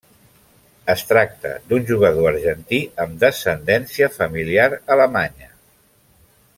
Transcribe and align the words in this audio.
Es 0.93 1.03
tracta 1.09 1.51
d'un 1.67 1.85
jugador 1.91 2.29
argentí 2.31 2.79
amb 3.05 3.21
descendència 3.27 4.09
familiar 4.19 4.69
alemanya. 4.97 5.53